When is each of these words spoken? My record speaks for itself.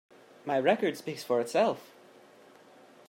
My 0.45 0.59
record 0.59 0.97
speaks 0.97 1.21
for 1.23 1.39
itself. 1.39 1.93